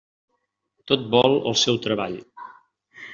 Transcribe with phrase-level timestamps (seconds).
[0.91, 2.17] Tot vol el seu treball.